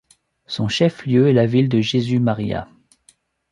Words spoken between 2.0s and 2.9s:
María.